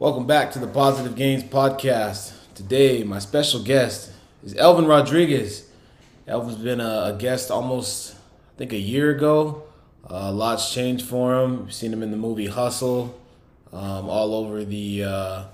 [0.00, 2.32] Welcome back to the Positive Gains Podcast.
[2.54, 4.12] Today, my special guest
[4.44, 5.68] is Elvin Rodriguez.
[6.28, 9.64] Elvin's been a, a guest almost, I think, a year ago.
[10.08, 11.62] Uh, lots changed for him.
[11.62, 13.18] You've seen him in the movie Hustle,
[13.72, 15.44] um, all over the uh,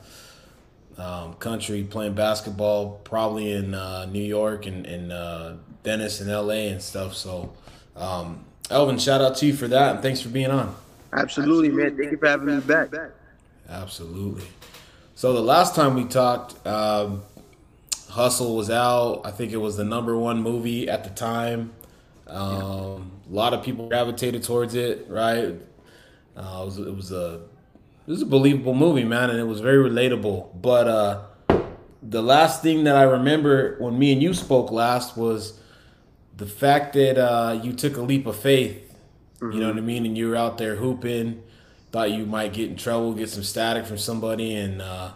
[0.99, 5.55] um, country playing basketball, probably in uh, New York and, and uh,
[5.85, 7.15] Denver and LA and stuff.
[7.15, 7.55] So,
[7.97, 10.77] um, Elvin, shout out to you for that and thanks for being on.
[11.15, 11.97] Absolutely, man.
[11.97, 12.91] Thank you for having me back.
[13.69, 14.47] Absolutely.
[15.15, 17.23] So the last time we talked, um,
[18.11, 19.23] Hustle was out.
[19.25, 21.73] I think it was the number one movie at the time.
[22.27, 25.55] Um, a lot of people gravitated towards it, right?
[26.37, 27.41] Uh, it was it was a
[28.07, 30.61] it was a believable movie, man, and it was very relatable.
[30.61, 31.23] But uh,
[32.03, 35.59] the last thing that I remember when me and you spoke last was
[36.37, 38.81] the fact that uh, you took a leap of faith.
[39.41, 41.43] You know what I mean, and you were out there hooping
[41.95, 45.13] thought you might get in trouble, get some static from somebody, and uh,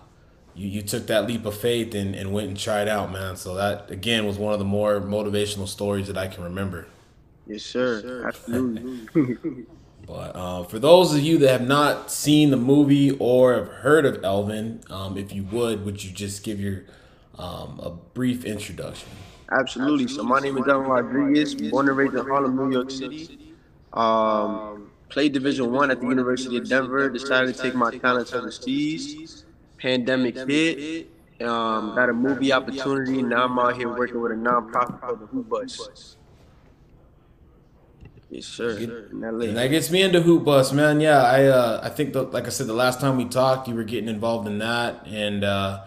[0.55, 3.35] you, you took that leap of faith and, and went and tried out, man.
[3.35, 6.87] So that again was one of the more motivational stories that I can remember.
[7.49, 8.29] Yes, sir.
[8.29, 9.67] Absolutely.
[10.07, 14.07] But uh, for those of you that have not seen the movie or have heard
[14.07, 16.85] of Elvin, um, if you would, would you just give your
[17.39, 19.11] um, a brief introduction?
[19.53, 20.09] Absolutely.
[20.09, 23.55] So my name is Elvin Rodriguez, born and raised in Harlem, New York City.
[23.93, 27.09] Um, played Division One at the University of Denver.
[27.09, 29.45] Decided to take my talents overseas.
[29.79, 31.09] Pandemic hit.
[31.41, 33.23] Um, got a movie opportunity.
[33.23, 36.17] Now I'm out here working with a nonprofit called the Hoop Bus.
[38.31, 38.77] Yes, sir.
[39.11, 39.47] In LA.
[39.47, 41.01] And that gets me into Hoop Bus, man.
[41.01, 43.75] Yeah, I uh, I think the, like I said the last time we talked, you
[43.75, 45.85] were getting involved in that, and uh,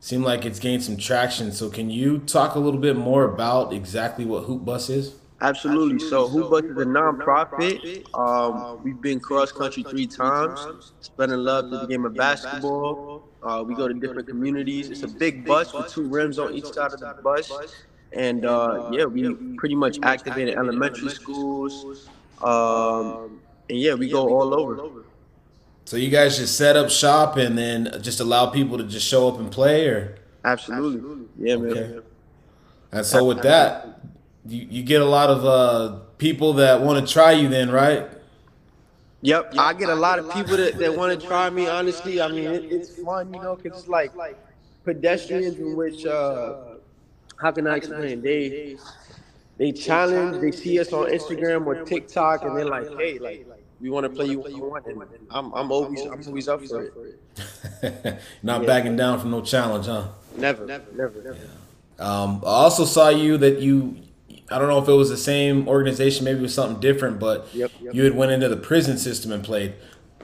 [0.00, 1.52] seemed like it's gained some traction.
[1.52, 5.14] So can you talk a little bit more about exactly what Hoop Bus is?
[5.40, 5.98] Absolutely.
[6.00, 8.04] So Hoop Bus is a nonprofit.
[8.14, 13.28] Um, we've been cross country three times, spreading love to the game of basketball.
[13.42, 14.90] Uh, we go to different communities.
[14.90, 17.52] It's a big bus with two rims on each side of the bus.
[18.12, 22.08] And uh, yeah, we pretty much activated elementary schools.
[22.42, 25.04] Um, and yeah, we go all over.
[25.84, 29.28] So you guys just set up shop and then just allow people to just show
[29.28, 31.26] up and play, or Absolutely.
[31.38, 31.70] Yeah, man.
[31.70, 32.06] Okay.
[32.92, 34.00] and so with that,
[34.48, 38.08] you, you get a lot of uh, people that want to try you, then, right?
[39.22, 41.66] Yep, I get a lot of people that, that want to try me.
[41.66, 44.12] Honestly, I mean, it, it's fun, you know, 'cause it's like
[44.84, 46.54] pedestrians in which, uh,
[47.36, 48.22] how can I explain?
[48.22, 48.76] They
[49.58, 53.44] they challenge, they see us on Instagram or TikTok, and they're like, hey, like
[53.80, 56.62] we want to play you what you want, and I'm I'm always I'm always up
[56.62, 58.18] for it.
[58.42, 60.08] Not backing down from no challenge, huh?
[60.36, 61.36] Never, never, never.
[61.98, 63.96] Um, I also saw you that you,
[64.50, 67.48] I don't know if it was the same organization, maybe it was something different, but
[67.54, 67.94] Yep, yep.
[67.94, 69.74] you had went into the prison system and played.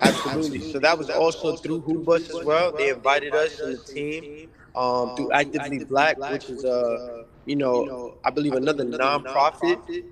[0.01, 0.73] Absolutely.
[0.73, 2.73] So that was also through Hoop Bus as well.
[2.73, 8.15] They invited us in the team um, through Actively Black, which is uh, you know,
[8.25, 10.05] I believe another nonprofit.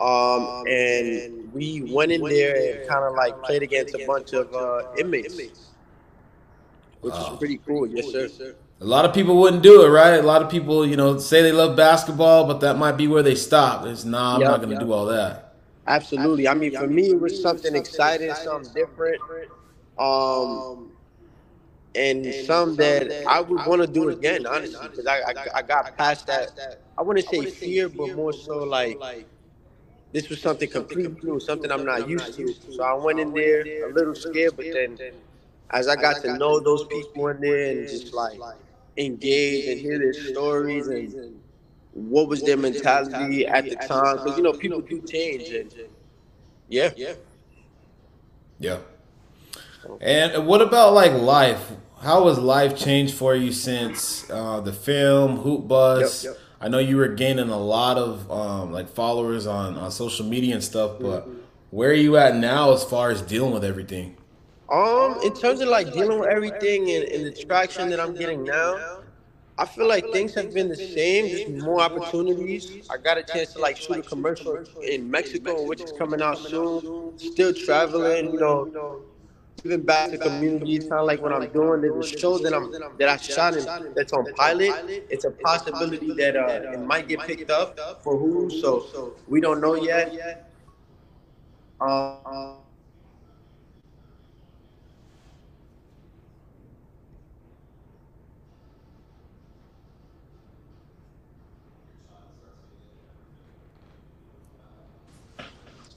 [0.00, 4.52] Um, and we went in there and kind of like played against a bunch of
[4.54, 5.38] uh, inmates,
[7.02, 7.86] which is pretty cool.
[7.86, 8.54] Yes, sir.
[8.80, 10.14] A lot of people wouldn't do it, right?
[10.14, 13.22] A lot of people, you know, say they love basketball, but that might be where
[13.22, 13.86] they stop.
[13.86, 14.80] It's nah, I'm Yeah, not going to yeah.
[14.80, 15.54] do all that.
[15.86, 16.48] Absolutely.
[16.48, 19.20] I mean, for me, it was something exciting, something different,
[19.98, 20.92] um,
[21.94, 25.96] and some that I would want to do again, honestly, because I, I I got
[25.96, 26.52] past that.
[26.98, 29.00] I wouldn't say fear, but more so like
[30.12, 32.54] this was something completely new, something I'm not used to.
[32.70, 34.98] So I went in there a little scared, but then
[35.70, 38.44] as I got to know those people in there and just like
[38.96, 41.14] engage and hear their stories and
[41.92, 45.72] what was their mentality at the time, because you know people do change and
[46.68, 47.14] yeah, yeah.
[48.58, 48.78] Yeah.
[50.00, 51.72] And what about like life?
[52.00, 56.24] How has life changed for you since uh, the film Hoop Bus?
[56.24, 56.42] Yep, yep.
[56.60, 60.54] I know you were gaining a lot of um, like followers on, on social media
[60.54, 61.38] and stuff, but Mm-hmm.
[61.70, 64.16] where are you at now as far as dealing with everything?
[64.70, 68.44] Um, in terms of like dealing with everything and, and the traction that I'm getting
[68.44, 68.82] now,
[69.58, 72.72] I feel like things have been the same, just more opportunities.
[72.88, 76.38] I got a chance to like shoot a commercial in Mexico, which is coming out
[76.38, 76.82] soon.
[77.16, 78.68] Still traveling, you know,
[79.62, 80.76] giving back to community.
[80.76, 81.80] It's kind of like what I'm doing.
[81.82, 84.80] There's a show that I'm that I shot in that's on pilot.
[85.08, 88.88] It's a possibility that uh, it might get picked up for who, so
[89.26, 90.16] we don't know yet.
[91.80, 92.60] Um,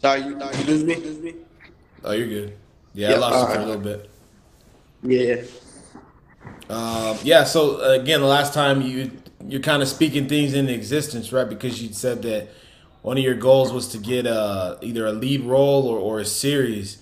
[0.04, 1.36] sorry, you, you lose me?
[2.04, 2.58] Oh, you're good.
[2.94, 4.10] Yeah, I lost you for a little bit.
[5.02, 5.42] Yeah.
[6.70, 7.44] Um, yeah.
[7.46, 9.12] So again, the last time you
[9.48, 11.48] you're kind of speaking things into existence, right?
[11.48, 12.50] Because you said that
[13.02, 16.26] one of your goals was to get uh, either a lead role or, or a
[16.26, 17.02] series.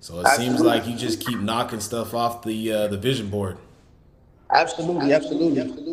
[0.00, 3.56] So it seems like you just keep knocking stuff off the uh, the vision board.
[4.50, 5.83] Absolutely, absolutely, absolutely.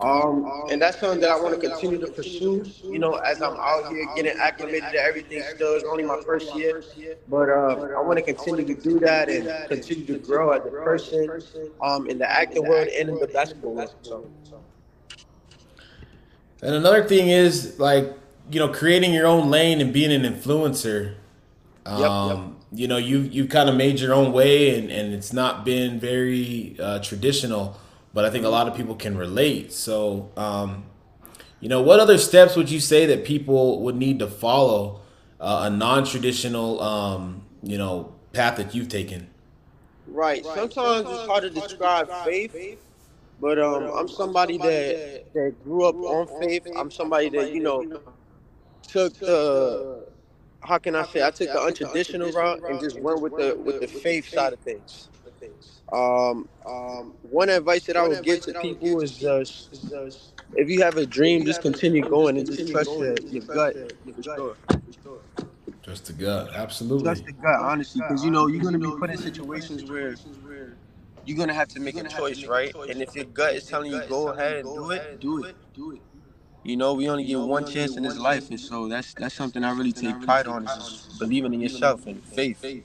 [0.00, 2.64] Um, and that's something that I want to continue to pursue.
[2.84, 5.42] You know, as I'm out here getting acclimated to everything.
[5.54, 6.82] Still, it's only my first year,
[7.28, 10.70] but uh, I want to continue to do that and continue to grow as a
[10.70, 11.42] person,
[11.82, 13.94] um, in the acting world and in the basketball world.
[14.02, 14.26] So.
[16.62, 18.12] And another thing is like
[18.50, 21.16] you know creating your own lane and being an influencer.
[21.84, 22.46] Um, yep, yep.
[22.72, 26.00] You know, you you kind of made your own way, and and it's not been
[26.00, 27.78] very uh, traditional
[28.12, 29.72] but I think a lot of people can relate.
[29.72, 30.84] So, um,
[31.60, 35.00] you know, what other steps would you say that people would need to follow
[35.38, 39.28] uh, a non-traditional, um, you know, path that you've taken?
[40.06, 40.44] Right.
[40.44, 42.80] Sometimes it's hard to describe faith,
[43.40, 46.66] but um, I'm somebody that that grew up on faith.
[46.76, 48.00] I'm somebody that you know
[48.82, 50.06] took the
[50.62, 53.80] how can I say I took the untraditional route and just went with the with
[53.80, 55.08] the faith side of things.
[55.92, 59.70] Um, um, one advice that I would give to people is just,
[60.54, 63.76] if you have a dream, just continue going and just trust your, your gut.
[64.16, 64.56] For sure.
[65.82, 67.04] Trust the gut, absolutely.
[67.04, 70.16] Trust the gut, honestly, because you know you're gonna be put in situations where
[71.24, 72.76] you're gonna have to make a choice, right?
[72.88, 75.92] And if your gut is telling you go ahead and do it, do it, do
[75.92, 76.02] it.
[76.64, 79.64] You know, we only get one chance in this life, and so that's that's something
[79.64, 82.76] I really take pride on is believing in yourself and faith.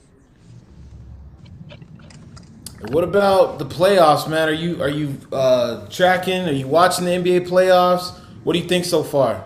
[2.89, 4.47] What about the playoffs, man?
[4.47, 6.47] Are you are you uh, tracking?
[6.47, 8.17] Are you watching the NBA playoffs?
[8.43, 9.43] What do you think so far?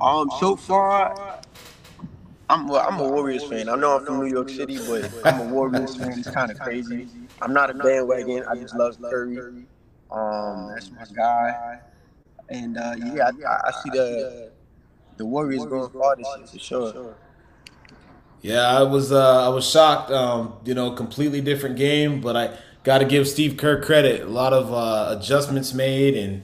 [0.00, 1.40] Um, so far,
[2.48, 3.68] I'm well, I'm a Warriors fan.
[3.68, 6.18] I know I'm from New York City, but I'm a Warriors fan.
[6.18, 7.06] It's kind of crazy.
[7.40, 8.44] I'm not a bandwagon.
[8.48, 9.66] I just love Curry.
[10.10, 11.80] Um, that's my guy.
[12.48, 14.52] And uh, yeah, I, I see the
[15.16, 17.16] the Warriors going far this year for sure.
[18.42, 20.10] Yeah, I was uh, I was shocked.
[20.10, 24.22] Um, you know, completely different game, but I got to give Steve Kerr credit.
[24.22, 26.42] A lot of uh, adjustments made, and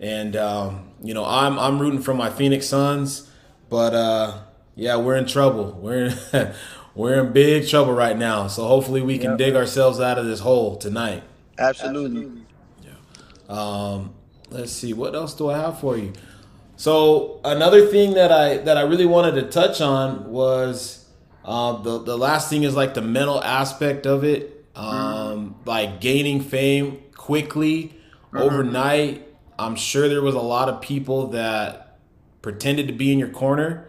[0.00, 3.30] and um, you know I'm I'm rooting for my Phoenix Suns,
[3.68, 4.38] but uh,
[4.74, 5.78] yeah, we're in trouble.
[5.80, 6.52] We're in,
[6.94, 8.46] we're in big trouble right now.
[8.46, 9.38] So hopefully we can yep.
[9.38, 11.22] dig ourselves out of this hole tonight.
[11.58, 12.42] Absolutely.
[12.82, 12.92] Yeah.
[13.48, 14.14] Um,
[14.50, 14.92] let's see.
[14.92, 16.12] What else do I have for you?
[16.76, 21.06] So another thing that I that I really wanted to touch on was
[21.44, 24.94] uh, the the last thing is like the mental aspect of it um,
[25.64, 27.94] like gaining fame quickly
[28.26, 28.38] mm-hmm.
[28.38, 29.28] overnight.
[29.58, 31.98] I'm sure there was a lot of people that
[32.42, 33.88] pretended to be in your corner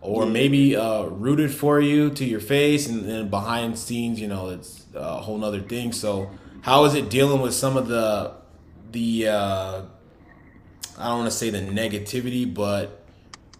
[0.00, 4.48] or maybe uh, rooted for you to your face and then behind scenes, you know,
[4.48, 5.92] it's a whole nother thing.
[5.92, 6.30] So
[6.62, 8.32] how is it dealing with some of the,
[8.90, 9.82] the, uh,
[10.98, 13.04] I don't want to say the negativity, but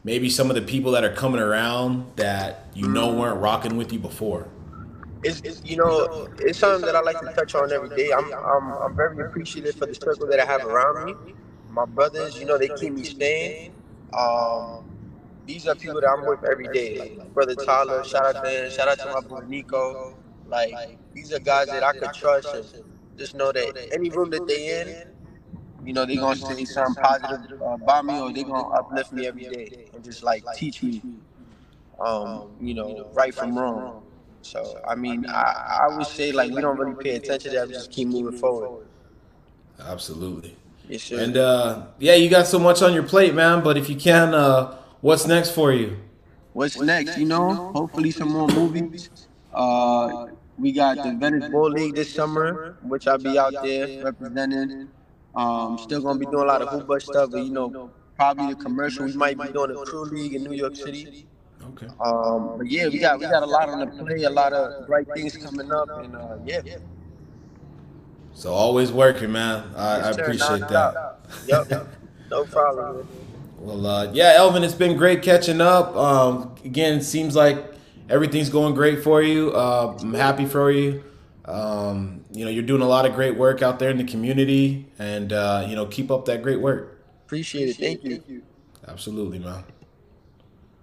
[0.05, 3.21] maybe some of the people that are coming around that you know mm-hmm.
[3.21, 4.49] weren't rocking with you before?
[5.23, 6.09] It's, it's you know
[6.39, 8.13] it's something that I like to touch on every day.
[8.17, 11.17] I'm I'm I'm very appreciative for the circle that I have around me.
[11.71, 13.73] My brothers, you know, they keep me sane.
[14.15, 14.85] Um,
[15.47, 17.15] these are people that I'm with every day.
[17.19, 19.99] Like brother Tyler, shout out to him, shout out to my brother Nico.
[20.47, 20.81] Like
[21.15, 22.67] these are guys that I could trust and
[23.19, 24.97] just know that any room that they in,
[25.85, 29.47] you know, they're gonna say something positive about me or they're gonna uplift me every
[29.47, 31.03] day and just like teach me,
[32.01, 33.95] um, you know, right from wrong.
[34.43, 37.69] So I mean, I, I would say like we don't really pay attention to that.
[37.69, 38.87] We just keep moving forward.
[39.81, 40.57] Absolutely.
[40.89, 41.21] Yes, sir.
[41.21, 43.63] And uh, yeah, you got so much on your plate, man.
[43.63, 45.97] But if you can, uh, what's next for you?
[46.53, 47.17] What's next?
[47.17, 49.09] You know, hopefully some more movies.
[49.55, 50.27] Uh,
[50.59, 54.89] we got the Venice Bowl League this summer, which I'll be out there representing.
[55.35, 58.61] Um, still gonna be doing a lot of hoop stuff, but you know, probably the
[58.61, 59.07] commercial.
[59.07, 61.27] We might be doing a crew league in New York City.
[61.73, 61.87] Okay.
[62.01, 64.87] Um, but yeah, we got we got a lot on the play, a lot of
[64.87, 66.61] bright things coming up, and uh, yeah.
[68.35, 69.73] So always working, man.
[69.77, 71.21] I, I appreciate that.
[71.47, 71.89] Yep.
[72.31, 73.07] no problem.
[73.59, 75.95] Well, uh, yeah, Elvin, it's been great catching up.
[75.95, 77.65] Um, again, it seems like
[78.09, 79.53] everything's going great for you.
[79.53, 81.05] Uh, I'm happy for you.
[81.45, 84.91] Um, you know, you're doing a lot of great work out there in the community,
[84.99, 87.05] and uh, you know, keep up that great work.
[87.27, 87.77] Appreciate it.
[87.77, 88.43] Thank you.
[88.89, 89.65] Absolutely, man.